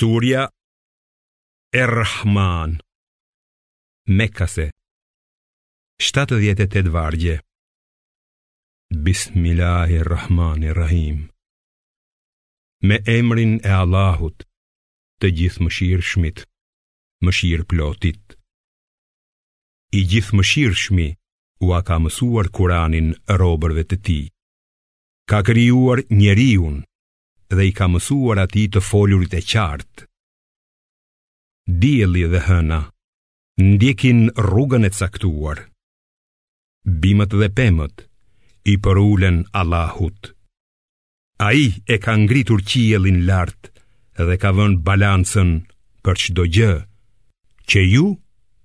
Surja 0.00 0.42
Errahman 1.72 2.76
Mekase 4.08 4.68
78 5.98 6.88
vargje 6.92 7.38
Bismillahirrahmanirrahim 9.06 11.16
Me 12.84 12.98
emrin 13.18 13.56
e 13.64 13.68
Allahut 13.82 14.42
Të 15.22 15.28
gjithë 15.38 15.60
mëshirë 15.64 16.02
shmit 16.10 16.44
Mëshirë 17.24 17.66
plotit 17.72 18.24
I 19.96 19.98
gjithë 20.10 20.36
mëshirë 20.42 20.78
shmi 20.84 21.08
U 21.64 21.66
a 21.78 21.80
ka 21.88 21.96
mësuar 22.04 22.46
kuranin 22.58 23.08
robërve 23.42 23.84
të 23.88 23.96
ti 24.10 24.20
Ka 25.32 25.38
kryuar 25.48 25.98
njeriun 26.20 26.76
dhe 27.50 27.64
i 27.70 27.72
ka 27.76 27.86
mësuar 27.92 28.38
ati 28.44 28.66
të 28.72 28.80
folurit 28.88 29.34
e 29.38 29.42
qartë. 29.52 30.04
Dili 31.82 32.24
dhe 32.32 32.40
hëna, 32.48 32.80
ndjekin 33.72 34.20
rrugën 34.46 34.86
e 34.86 34.90
caktuar. 34.98 35.58
Bimët 37.00 37.32
dhe 37.40 37.48
pemët, 37.56 37.96
i 38.72 38.76
përullen 38.84 39.38
Allahut. 39.60 40.20
A 41.42 41.50
i 41.52 41.66
e 41.86 41.96
ka 42.04 42.12
ngritur 42.22 42.60
qielin 42.70 43.20
lartë 43.28 43.70
dhe 44.28 44.36
ka 44.42 44.50
vën 44.56 44.72
balancën 44.86 45.50
për 46.04 46.14
qdo 46.22 46.42
gjë, 46.56 46.74
që 47.68 47.80
ju 47.92 48.06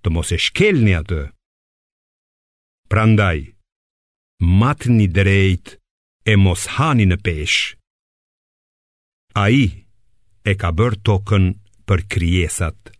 të 0.01 0.07
mos 0.13 0.29
e 0.31 0.37
shkelni 0.45 0.93
atë. 1.01 1.23
Prandaj, 2.91 3.39
matni 4.59 5.07
drejt 5.17 5.65
e 6.25 6.33
mos 6.43 6.63
hani 6.77 7.05
në 7.11 7.17
peshë. 7.25 7.80
A 9.33 9.47
i 9.47 9.63
e 10.43 10.53
ka 10.59 10.73
bërë 10.75 10.99
tokën 11.07 11.43
për 11.87 12.01
kryesat 12.11 12.91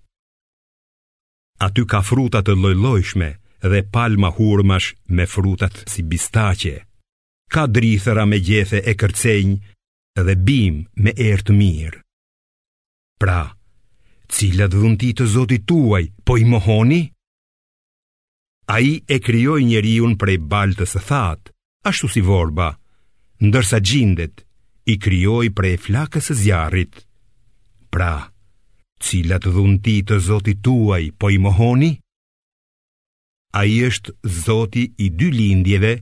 Aty 1.68 1.84
ka 1.92 2.00
frutat 2.08 2.46
të 2.48 2.54
lojlojshme 2.56 3.28
dhe 3.72 3.80
palma 3.92 4.30
hurmash 4.38 4.94
me 5.18 5.26
frutat 5.28 5.82
si 5.92 6.06
bistache 6.08 6.78
Ka 7.52 7.66
drithëra 7.68 8.24
me 8.32 8.40
gjethe 8.40 8.80
e 8.88 8.94
kërcenj 9.02 9.58
dhe 10.24 10.36
bim 10.48 10.80
me 11.04 11.12
ertë 11.26 11.52
mirë 11.60 12.00
Pra, 13.20 13.42
cilat 14.32 14.72
dhënti 14.72 15.10
të 15.20 15.28
zotit 15.36 15.66
tuaj, 15.70 16.04
po 16.26 16.38
i 16.42 16.46
mohoni? 16.48 17.02
A 18.72 18.80
i 18.80 18.94
e 19.12 19.20
kryoj 19.28 19.60
njeriun 19.68 20.16
prej 20.18 20.40
baltës 20.52 20.96
e 20.98 21.02
thatë, 21.10 21.52
ashtu 21.92 22.08
si 22.14 22.24
vorba, 22.26 22.72
ndërsa 23.46 23.78
gjindet, 23.86 24.42
i 24.92 25.00
krijoi 25.04 25.50
prej 25.58 25.76
flakës 25.86 26.30
së 26.30 26.36
zjarrit. 26.44 26.98
Pra, 27.94 28.14
cilat 29.04 29.46
dhunti 29.48 29.98
të 30.08 30.18
Zotit 30.28 30.62
tuaj 30.66 31.04
po 31.20 31.30
i 31.36 31.40
mohoni? 31.46 31.92
Ai 33.62 33.74
është 33.88 34.16
Zoti 34.46 34.84
i 35.06 35.10
dy 35.20 35.28
lindjeve 35.38 35.94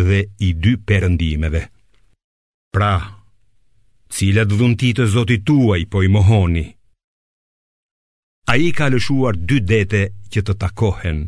dhe 0.00 0.20
i 0.48 0.52
dy 0.62 0.74
perëndimeve. 0.88 1.62
Pra, 2.76 2.92
cilat 4.16 4.52
dhunti 4.54 4.92
të 4.98 5.06
Zotit 5.16 5.44
tuaj 5.48 5.82
po 5.92 6.04
i 6.06 6.10
mohoni? 6.16 6.66
A 8.50 8.56
i 8.58 8.70
ka 8.76 8.88
lëshuar 8.92 9.36
dy 9.48 9.60
dete 9.72 10.02
që 10.32 10.40
të 10.46 10.54
takohen, 10.64 11.20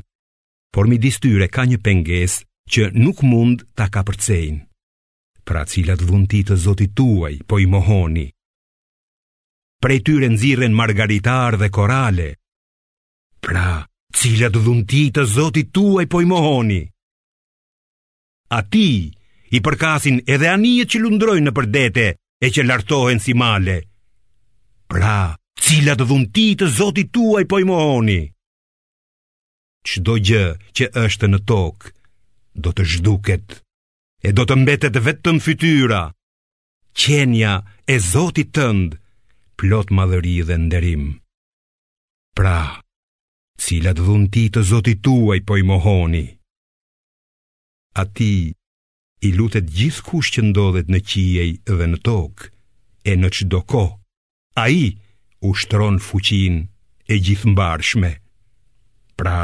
por 0.74 0.88
mi 0.91 0.97
distyre 1.04 1.47
ka 1.56 1.62
një 1.70 1.78
penges 1.86 2.38
që 2.72 2.88
nuk 3.04 3.20
mund 3.32 3.62
të 3.78 3.86
ka 3.94 4.02
përcejnë 4.08 4.62
pra 5.44 5.64
cilat 5.68 6.02
vunti 6.08 6.42
të 6.46 6.56
zotit 6.64 6.94
tuaj, 6.98 7.34
po 7.48 7.58
i 7.62 7.66
mohoni. 7.66 8.26
Prej 9.82 9.98
tyre 10.06 10.28
nëziren 10.30 10.74
margaritar 10.78 11.56
dhe 11.58 11.68
korale, 11.74 12.28
pra 13.42 13.68
cilat 14.18 14.54
vunti 14.64 15.02
të 15.14 15.22
zotit 15.34 15.72
tuaj, 15.74 16.04
po 16.10 16.22
i 16.22 16.26
mohoni. 16.30 16.82
A 18.52 18.58
ti 18.72 18.88
i 19.56 19.60
përkasin 19.64 20.22
edhe 20.34 20.48
anijet 20.52 20.92
që 20.92 21.02
lundrojnë 21.02 21.48
në 21.48 21.54
përdete 21.58 22.06
e 22.44 22.50
që 22.54 22.66
lartohen 22.69 23.20
si 23.22 23.34
male, 23.34 23.76
pra 24.92 25.34
cilat 25.64 26.04
vunti 26.08 26.52
të 26.60 26.69
zotit 26.78 27.10
tuaj, 27.16 27.48
po 27.50 27.58
i 27.62 27.66
mohoni. 27.72 28.20
Qdo 29.82 30.14
gjë 30.22 30.44
që 30.78 30.91
është 31.06 31.32
në 31.32 31.41
tokë, 31.50 31.92
do 32.62 32.70
të 32.70 32.84
zhduket 32.94 33.62
e 34.22 34.31
do 34.37 34.44
të 34.47 34.55
mbetet 34.62 34.97
vetëm 35.06 35.41
fytyra, 35.43 36.03
qenja 36.94 37.56
e 37.91 37.97
Zotit 38.09 38.53
tënd, 38.55 38.93
plot 39.59 39.91
madhëri 39.99 40.37
dhe 40.49 40.56
nderim. 40.66 41.05
Pra, 42.38 42.59
cilat 43.65 43.99
dhunti 43.99 44.47
të 44.55 44.62
Zotit 44.71 45.03
tuaj 45.06 45.41
po 45.47 45.59
i 45.61 45.66
mohoni? 45.72 46.27
A 47.99 48.03
ti 48.16 48.32
i 49.27 49.31
lutet 49.37 49.66
gjithë 49.77 50.06
kush 50.06 50.31
që 50.34 50.41
ndodhet 50.50 50.88
në 50.91 51.00
qiej 51.11 51.50
dhe 51.77 51.87
në 51.91 51.99
tokë, 52.06 52.47
e 53.11 53.19
në 53.19 53.28
qdo 53.37 53.61
ko, 53.72 53.84
a 54.62 54.71
i 54.81 54.84
ushtron 55.50 55.99
fuqin 56.09 56.56
e 57.12 57.19
gjithë 57.25 57.50
mbarshme. 57.53 58.11
Pra, 59.19 59.38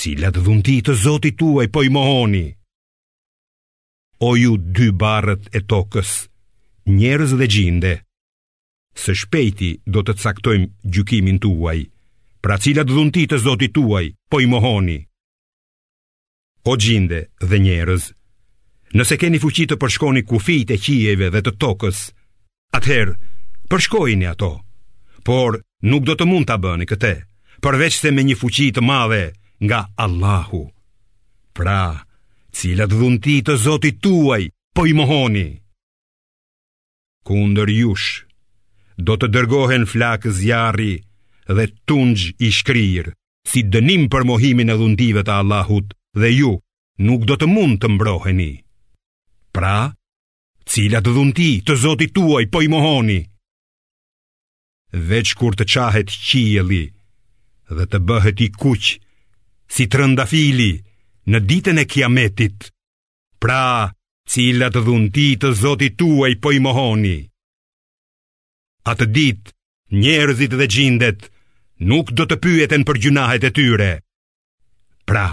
cilat 0.00 0.36
dhunti 0.44 0.80
të 0.86 0.92
Zotit 1.04 1.38
tuaj 1.40 1.70
po 1.74 1.86
i 1.86 1.94
mohoni? 1.94 2.44
O 4.22 4.36
ju 4.38 4.54
dy 4.62 4.92
barët 4.94 5.50
e 5.50 5.58
tokës, 5.66 6.28
njerëz 6.86 7.34
dhe 7.38 7.46
gjinde, 7.50 7.94
së 8.94 9.14
shpejti 9.24 9.70
do 9.90 10.04
të 10.06 10.14
caktojmë 10.22 10.70
gjykimin 10.86 11.40
tuaj, 11.42 11.80
pra 12.38 12.54
cilat 12.62 12.86
dhunti 12.86 13.24
të 13.26 13.40
zotit 13.42 13.74
tuaj, 13.74 14.06
po 14.30 14.38
i 14.40 14.46
mohoni. 14.46 15.00
O 16.70 16.76
gjinde 16.78 17.24
dhe 17.42 17.58
njerëz, 17.66 18.06
nëse 18.94 19.18
keni 19.18 19.42
fuqi 19.42 19.66
të 19.66 19.80
përshkoni 19.82 20.22
kufijt 20.30 20.70
e 20.70 20.78
qijeve 20.78 21.32
dhe 21.34 21.42
të 21.48 21.56
tokës, 21.58 22.04
atëherë 22.78 23.18
përshkojni 23.70 24.30
ato, 24.30 24.54
por 25.26 25.58
nuk 25.82 26.06
do 26.06 26.14
të 26.14 26.30
mund 26.30 26.46
ta 26.48 26.60
bëni 26.62 26.86
këtë, 26.86 27.14
përveç 27.66 27.98
se 27.98 28.14
me 28.14 28.22
një 28.30 28.38
fuqi 28.38 28.70
të 28.70 28.80
madhe 28.86 29.24
nga 29.64 29.88
Allahu. 29.98 30.68
Pra, 31.54 32.03
cilat 32.56 32.90
dhunti 32.94 33.34
të 33.46 33.54
zotit 33.64 33.98
tuaj, 34.04 34.44
po 34.74 34.84
i 34.90 34.94
mohoni. 34.96 35.46
Kundër 37.26 37.70
jush, 37.78 38.06
do 38.98 39.16
të 39.18 39.28
dërgohen 39.34 39.84
flakë 39.90 40.32
zjarri 40.38 40.94
dhe 41.56 41.64
tungj 41.88 42.22
i 42.46 42.50
shkrir, 42.58 43.10
si 43.48 43.64
dënim 43.72 44.06
për 44.12 44.26
mohimin 44.30 44.72
e 44.72 44.76
dhundive 44.78 45.24
të 45.26 45.34
Allahut 45.40 45.92
dhe 46.20 46.30
ju, 46.38 46.52
nuk 47.08 47.26
do 47.28 47.36
të 47.38 47.48
mund 47.54 47.80
të 47.82 47.90
mbroheni. 47.94 48.52
Pra, 49.54 49.76
cilat 50.70 51.06
dhunti 51.10 51.50
të 51.66 51.74
zotit 51.86 52.14
tuaj, 52.16 52.44
po 52.52 52.60
i 52.62 52.68
mohoni. 52.72 53.20
Veç 55.10 55.34
kur 55.40 55.56
të 55.58 55.64
qahet 55.72 56.08
qieli 56.10 56.84
dhe 57.76 57.84
të 57.90 57.98
bëhet 58.08 58.38
i 58.46 58.50
kuq, 58.62 58.86
si 59.74 59.84
trëndafili, 59.90 60.70
rëndafili, 60.70 60.93
në 61.32 61.38
ditën 61.48 61.78
e 61.80 61.84
kiametit, 61.88 62.66
pra 63.40 63.92
cilat 64.28 64.76
dhunti 64.76 65.28
të 65.40 65.50
zotit 65.60 65.96
tuaj 66.00 66.32
po 66.42 66.52
i 66.56 66.60
mohoni. 66.64 67.16
Atë 68.84 69.06
dit, 69.16 69.40
njerëzit 69.92 70.56
dhe 70.58 70.66
gjindet 70.68 71.28
nuk 71.88 72.12
do 72.16 72.26
të 72.28 72.36
pyeten 72.44 72.84
për 72.84 73.00
gjunahet 73.06 73.46
e 73.48 73.50
tyre. 73.56 73.92
Pra, 75.08 75.26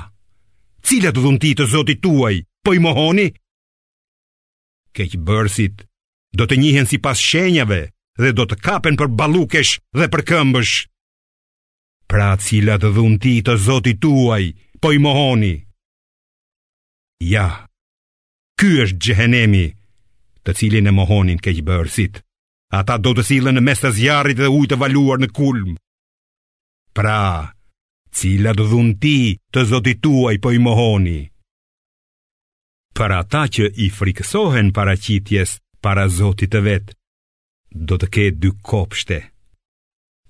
cilat 0.88 1.16
dhunti 1.20 1.52
të 1.60 1.68
zotit 1.74 2.00
tuaj 2.04 2.38
po 2.64 2.76
i 2.76 2.80
mohoni? 2.84 3.28
Keqë 4.96 5.20
bërësit 5.28 5.84
do 6.36 6.48
të 6.48 6.58
njihen 6.60 6.88
si 6.88 7.00
pas 7.04 7.20
shenjave 7.20 7.82
dhe 8.22 8.32
do 8.36 8.44
të 8.48 8.58
kapen 8.64 8.96
për 9.00 9.12
balukesh 9.20 9.74
dhe 9.96 10.08
për 10.12 10.24
këmbësh. 10.32 10.74
Pra 12.12 12.32
cilat 12.44 12.80
dhuntit 12.84 13.44
të 13.48 13.56
zotit 13.68 14.00
tuaj 14.04 14.52
po 14.82 14.96
i 14.96 15.00
mohoni? 15.00 15.52
Ja, 17.22 17.68
ky 18.58 18.82
është 18.82 18.98
gjehenemi 19.04 19.66
të 20.42 20.54
cilin 20.58 20.90
e 20.90 20.94
mohonin 20.96 21.38
ke 21.38 21.54
bërësit. 21.62 22.18
Ata 22.74 22.96
do 22.98 23.12
të 23.14 23.26
silën 23.28 23.58
në 23.58 23.62
mes 23.68 23.82
të 23.84 23.90
zjarit 23.98 24.38
dhe 24.40 24.48
ujtë 24.50 24.78
valuar 24.80 25.20
në 25.22 25.28
kulm. 25.36 25.74
Pra, 26.98 27.52
cila 28.18 28.56
do 28.56 28.66
ti 29.04 29.38
të 29.54 29.66
zotit 29.70 30.02
tuaj 30.04 30.36
po 30.44 30.50
i 30.56 30.60
mohoni. 30.68 31.20
Për 32.98 33.12
ata 33.20 33.44
që 33.54 33.70
i 33.86 33.90
frikësohen 33.98 34.72
para 34.74 34.96
qitjes, 34.98 35.60
para 35.84 36.08
zotit 36.10 36.50
të 36.56 36.60
vetë, 36.68 36.96
do 37.90 37.96
të 38.02 38.08
ke 38.14 38.26
dy 38.42 38.50
kopshte. 38.70 39.20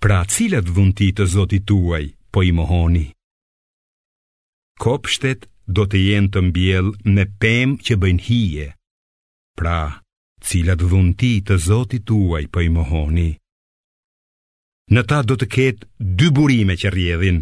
Pra 0.02 0.26
cilat 0.34 0.66
dhunë 0.66 0.98
ti 0.98 1.08
të 1.14 1.30
zotit 1.36 1.64
tuaj 1.72 2.04
po 2.34 2.42
i 2.42 2.52
mohoni? 2.52 3.06
Kopshtet 4.82 5.46
do 5.78 5.88
të 5.90 6.00
jenë 6.10 6.32
të 6.36 6.42
mbjell 6.50 6.90
me 7.16 7.26
pem 7.44 7.76
që 7.88 7.98
bëjnë 8.02 8.26
hije. 8.28 8.68
Pra, 9.60 9.78
cilat 10.50 10.82
dhunti 10.84 11.32
të 11.48 11.58
Zotit 11.68 12.06
tuaj 12.10 12.46
po 12.54 12.64
i 12.66 12.70
mohoni. 12.76 13.30
Në 14.92 15.02
ta 15.10 15.22
do 15.24 15.38
të 15.40 15.48
ketë 15.56 15.90
dy 16.20 16.32
burime 16.36 16.76
që 16.82 16.92
rrjedhin. 16.92 17.40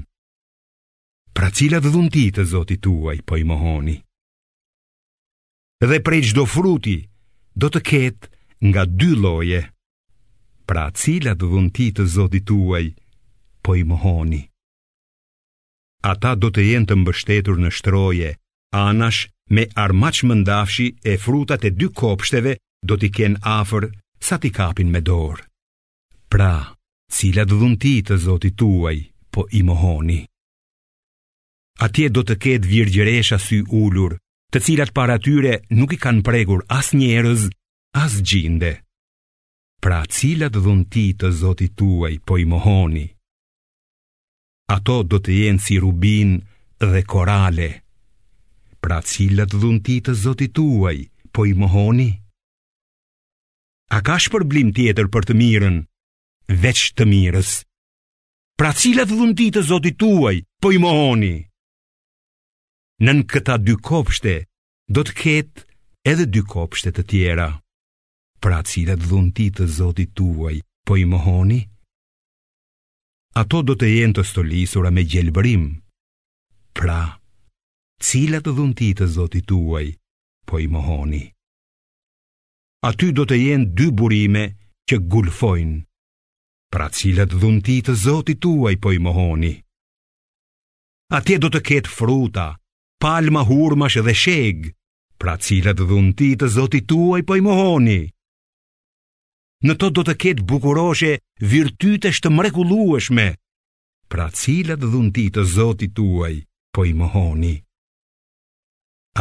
Pra 1.34 1.50
cilat 1.58 1.86
dhunti 1.88 2.26
të 2.36 2.46
Zotit 2.54 2.84
tuaj 2.86 3.18
po 3.26 3.40
i 3.42 3.46
mohoni. 3.52 3.98
Dhe 5.80 6.02
prej 6.04 6.22
çdo 6.30 6.44
fruti 6.56 6.98
do 7.56 7.70
të 7.72 7.80
ketë 7.92 8.28
nga 8.70 8.84
dy 9.00 9.10
lloje. 9.16 9.62
Pra 10.70 10.90
cilat 11.02 11.40
dhunti 11.42 11.90
të 11.98 12.06
Zotit 12.16 12.46
tuaj 12.52 12.86
po 13.64 13.80
i 13.82 13.86
mohoni 13.88 14.44
ata 16.02 16.32
do 16.40 16.48
të 16.56 16.64
jenë 16.70 16.88
të 16.90 16.96
mbështetur 17.02 17.58
në 17.60 17.70
shtroje, 17.76 18.30
anash 18.82 19.26
me 19.58 19.66
armaç 19.84 20.22
mëndafshi 20.30 20.86
e 21.12 21.18
frutat 21.24 21.66
e 21.68 21.72
dy 21.80 21.90
kopshteve 22.00 22.54
do 22.90 22.96
t'i 22.98 23.10
kenë 23.18 23.42
afër 23.58 23.90
sa 24.28 24.40
t'i 24.40 24.52
kapin 24.56 24.92
me 24.94 25.02
dorë. 25.10 25.44
Pra, 26.32 26.52
cilat 27.12 27.50
dhunti 27.52 27.94
të 28.08 28.18
zotit 28.26 28.56
tuaj, 28.62 28.98
po 29.34 29.48
i 29.60 29.64
mohoni. 29.68 30.22
Atje 31.84 32.10
do 32.10 32.24
të 32.28 32.36
ketë 32.44 32.70
virgjeresha 32.70 33.38
sy 33.40 33.62
ullur, 33.80 34.16
të 34.52 34.60
cilat 34.66 34.94
para 34.96 35.18
tyre 35.20 35.60
nuk 35.80 35.94
i 35.94 36.00
kanë 36.06 36.24
pregur 36.28 36.64
as 36.70 36.94
njerëz, 36.96 37.50
as 37.98 38.20
gjinde. 38.28 38.76
Pra 39.84 40.02
cilat 40.06 40.52
dhunti 40.56 41.08
të 41.20 41.28
zotit 41.42 41.74
tuaj, 41.80 42.20
po 42.28 42.38
i 42.38 42.46
mohoni 42.52 43.08
ato 44.70 45.02
do 45.10 45.18
të 45.26 45.34
jenë 45.42 45.64
si 45.66 45.78
rubin 45.82 46.36
dhe 46.82 47.02
korale. 47.10 47.70
Pra 48.84 49.00
cilat 49.04 49.52
dhunti 49.58 49.96
të 50.06 50.14
zotit 50.24 50.54
tuaj, 50.60 50.98
po 51.34 51.46
i 51.50 51.56
mohoni? 51.58 52.10
A 53.90 54.00
ka 54.06 54.20
shpërblim 54.22 54.70
tjetër 54.78 55.08
për 55.14 55.24
të 55.28 55.38
mirën, 55.40 55.80
veç 56.64 56.84
të 56.98 57.08
mirës? 57.10 57.52
Pra 58.60 58.70
cilat 58.78 59.10
dhunti 59.10 59.50
të 59.56 59.66
zotit 59.72 59.98
tuaj, 60.04 60.38
po 60.62 60.68
i 60.76 60.80
mohoni? 60.84 61.34
Nën 63.06 63.26
këta 63.32 63.58
dy 63.66 63.74
kopshte, 63.90 64.36
do 64.88 65.02
të 65.06 65.16
ketë 65.22 65.66
edhe 66.14 66.26
dy 66.30 66.46
kopshte 66.54 66.94
të 66.94 67.06
tjera. 67.10 67.50
Pra 68.44 68.62
cilat 68.70 69.02
dhunti 69.04 69.50
të 69.58 69.66
zotit 69.80 70.14
tuaj, 70.20 70.56
po 70.88 70.96
i 71.02 71.06
mohoni? 71.10 71.64
ato 73.40 73.62
do 73.64 73.72
të 73.80 73.88
jenë 73.92 74.18
të 74.18 74.24
stolisura 74.28 74.90
me 74.92 75.04
gjelbërim. 75.12 75.64
Pra, 76.76 76.98
cilat 78.04 78.44
të 78.46 78.52
dhuntit 78.58 78.98
të 79.00 79.08
zotit 79.16 79.46
tuaj, 79.50 79.88
po 80.48 80.60
i 80.60 80.66
mohoni. 80.74 81.22
Aty 82.90 83.10
do 83.16 83.24
të 83.28 83.38
jenë 83.40 83.72
dy 83.78 83.88
burime 84.00 84.44
që 84.88 85.00
gulfojnë. 85.14 85.78
Pra, 86.74 86.90
cilat 86.96 87.32
të 87.32 87.40
dhuntit 87.44 87.88
të 87.90 87.96
zotit 88.06 88.42
tuaj, 88.44 88.76
po 88.84 88.92
i 88.96 89.00
mohoni. 89.08 89.54
Atje 91.18 91.40
do 91.42 91.50
të 91.52 91.64
ketë 91.70 91.90
fruta, 91.96 92.48
palma 93.02 93.42
hurmash 93.50 93.98
dhe 94.06 94.14
shegë, 94.24 94.72
pra 95.20 95.40
cilat 95.42 95.80
dhuntit 95.82 96.44
të 96.44 96.50
zotit 96.58 96.86
tuaj 96.92 97.24
po 97.28 97.38
i 97.40 97.42
mohoni. 97.42 98.02
Në 99.68 99.74
to 99.84 99.88
do 99.92 100.04
të 100.08 100.14
ketë 100.24 100.44
bukuroshe 100.50 101.18
virtytës 101.52 102.22
të 102.24 102.30
mrekulueshme, 102.32 103.26
pra 104.08 104.30
cilat 104.32 104.80
dhunti 104.86 105.26
të 105.36 105.44
zotit 105.54 105.92
tuaj 106.00 106.32
po 106.74 106.86
i 106.88 106.94
mohoni. 107.02 107.58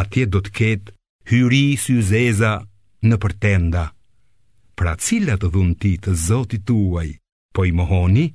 Atje 0.02 0.28
do 0.30 0.38
të 0.46 0.52
ketë 0.60 0.94
hyri 1.32 1.64
syzeza 1.86 2.52
në 3.08 3.16
përtenda, 3.22 3.82
pra 4.78 4.94
cilat 5.08 5.42
dhunti 5.42 5.96
të 6.06 6.14
zotit 6.28 6.62
tuaj 6.70 7.08
po 7.54 7.66
i 7.66 7.74
mohoni. 7.80 8.28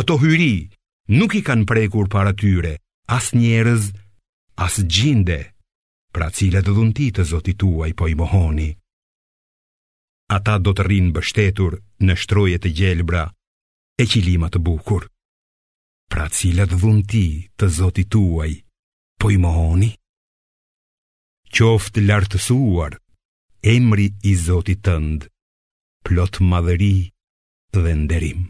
Ato 0.00 0.16
hyri 0.24 0.52
nuk 1.20 1.36
i 1.40 1.44
kanë 1.50 1.68
prekur 1.68 2.08
para 2.08 2.32
tyre, 2.32 2.78
as 3.12 3.34
njerëz, 3.36 3.92
as 4.56 4.80
gjinde, 4.88 5.42
pra 6.16 6.30
cilat 6.32 6.64
dhunti 6.72 7.12
të 7.12 7.28
zotit 7.34 7.60
tuaj 7.60 7.92
po 7.98 8.08
i 8.08 8.16
mohoni 8.24 8.70
ata 10.30 10.58
do 10.64 10.70
të 10.78 10.84
rinë 10.86 11.10
bështetur 11.16 11.74
në 12.06 12.14
shtroje 12.22 12.58
të 12.62 12.70
gjelbra 12.80 13.24
e 14.02 14.06
qilima 14.12 14.46
të 14.52 14.60
bukur. 14.66 15.08
Pra 16.12 16.28
cilat 16.36 16.70
dhunti 16.74 17.24
të 17.58 17.66
zotit 17.78 18.10
tuaj, 18.14 18.52
po 19.18 19.26
i 19.34 19.38
mohoni? 19.42 19.90
Qoftë 21.54 22.06
lartësuar, 22.06 22.94
emri 23.74 24.08
i 24.30 24.36
zotit 24.46 24.82
tëndë, 24.86 25.28
plot 26.06 26.40
madhëri 26.50 26.94
dhe 27.74 27.92
nderim. 28.04 28.46